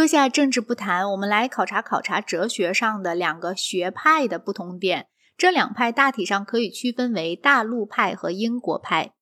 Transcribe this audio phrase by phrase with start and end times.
[0.00, 5.08] 搁下政治不谈，我们来考察考察哲学上的两个学派的不同点。
[5.36, 9.12] 这两派大体上可以区分为大陆派和英国派。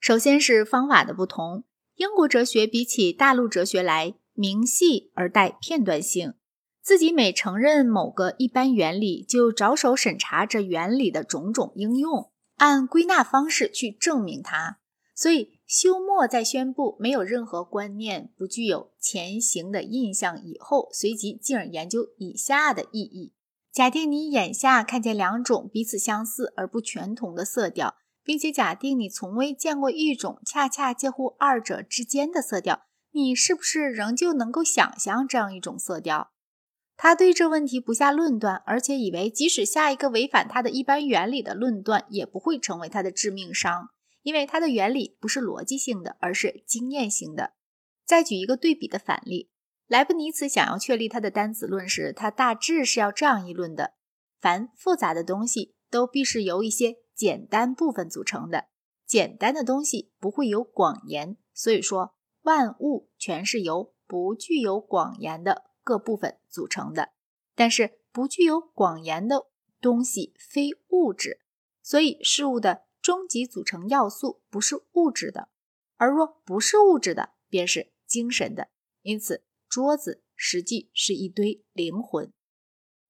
[0.00, 1.62] 首先是方法的不同，
[1.94, 6.34] 英国哲学比起大陆哲学来明细而带片段性，
[6.82, 14.80] 自己每承认某个一般原理，就着手审查这原理的种种应用，按归纳方式去证明它。
[15.14, 23.32] 所以休谟在宣布没有任何观念不具有前行的印象以后，随即进而研究以下的意义。
[23.72, 36.30] 假定你眼下看见两种彼此相似而不全同的色调，并且假定你从未见过一种恰恰介乎二者之间的色调，你是不是仍旧能够想象这样一种色调？
[36.96, 43.88] 他对这问题不下论断，而且以为即使下一个违反他的一般原理的论断，也不会成为他的致命伤，
[44.24, 47.52] 因为它的原理不是逻辑性的，而是经验性的。
[48.04, 49.52] 再举一个对比的反例。
[49.86, 53.92] 莱布尼茨想要确立他的单子论时，他大致是要这样议论的：
[54.40, 58.64] 凡复杂的东西都必是由一些简单部分组成的，
[59.06, 67.10] 简单的东西不会有广言，所以说万物全是由不具有广言的各部分组成的。
[67.54, 69.48] 但是不具有广言的
[69.82, 71.42] 东西非物质，
[71.82, 75.50] 所以事物的终极组成要素不是物质的，
[75.96, 78.68] 而若不是物质的，便是精神的。
[79.02, 79.44] 因此。
[79.66, 82.32] 桌子实际是一堆灵魂。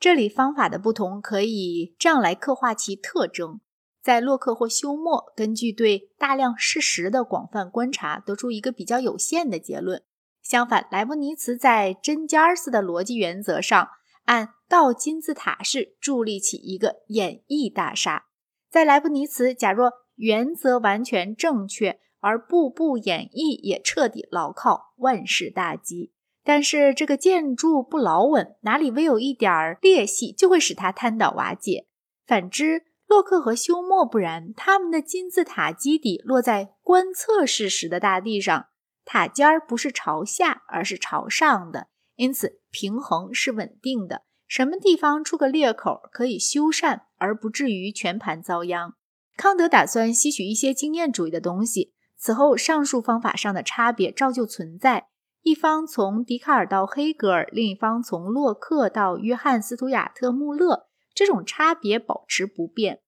[0.00, 3.60] 这里方法的不同，可以这样来刻画其特征：
[4.02, 10.00] 在洛克或休谟根据对大量事实的广泛观察，得出一个比较有限的结论；
[10.40, 13.90] 相反，莱布尼茨在针尖似的逻辑原则上，
[14.24, 18.28] 按倒金字塔式筑立起一个演绎大厦。
[18.70, 26.12] 在莱布尼茨，假若原则完全正确，而步步演绎也彻底牢靠，万事大吉。
[26.44, 31.86] 但是这个建筑不牢稳，哪里微有一点儿裂隙，就会使它瘫倒瓦解。
[32.26, 38.66] 反之，洛克和休谟不然，他们的金字塔基底落在观测视时的大地上，
[39.04, 44.25] 塔尖儿不是朝下，而是朝上的，因此平衡是稳定的。
[44.46, 48.94] 什么地方出个裂口，可以修缮，而不至于全盘遭殃。
[49.36, 55.08] 康德打算吸取一些经验主义的东西，此后上述方法上的差别照旧存在。
[55.42, 63.00] 一方从笛卡尔到黑格尔，另一方从洛克到约翰·斯图亚特·穆勒，这种差别保持不变。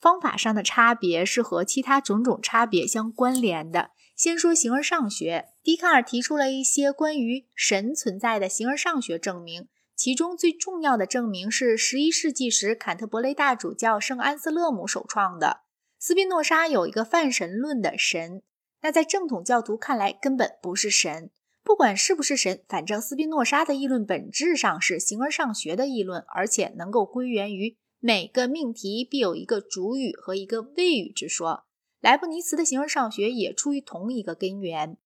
[0.00, 3.90] 方法上的差别是和其他种种差别相关联的。
[4.16, 15.62] 先说形而上学，笛卡尔提出了一些关于神存在的形而上学证明，其中最重要的证明是十一世纪时坎特伯雷大主教圣安斯勒姆首创的。
[15.98, 18.42] 斯宾诺莎有一个泛神论的神，
[18.82, 21.30] 那在正统教徒看来根本不是神。
[21.64, 31.64] 不管是不是神，反正斯宾诺莎的议论本质上是形而上学的议论，而且能够归源于每个命题必有一个主语和一个谓语之说。
[32.00, 34.98] 莱布尼茨的形而上学也出于同一个根源。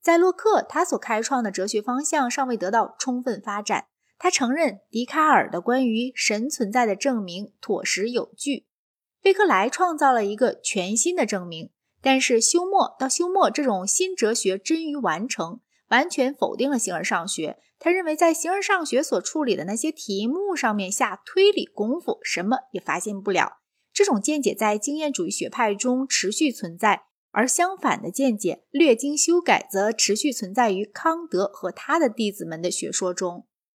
[0.00, 3.88] 在洛克，他所开创的哲学方向尚未得到充分发展。
[4.18, 8.66] 他承认笛卡尔的关于神存在的证明妥实有据。
[9.22, 15.60] 贝克莱创造了一个全新的证明，但是休谟到休谟，这种新哲学臻于完成。
[15.88, 17.58] 完全否定了形而上学。
[17.78, 23.58] 他认为，在形而上学所处理的那些题目上面下推理功夫，什么也发现不了。
[23.92, 33.46] 这种见解在经验主义学派中持续存在，而相反的见解略经修改，则持续存在于康德和他的弟子们的学说中。